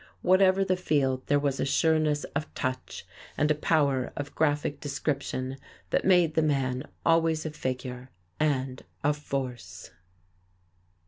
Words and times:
Whatever 0.23 0.65
the 0.65 0.75
field, 0.75 1.27
there 1.27 1.37
was 1.37 1.59
a 1.59 1.63
sureness 1.63 2.23
of 2.35 2.51
touch, 2.55 3.05
and 3.37 3.51
a 3.51 3.53
power 3.53 4.11
of 4.17 4.33
graphic 4.33 4.79
description 4.79 5.57
that 5.91 6.03
made 6.05 6.33
the 6.33 6.41
man 6.41 6.85
always 7.05 7.45
a 7.45 7.51
figure 7.51 8.09
and 8.39 8.81
a 9.03 9.13
force. 9.13 9.91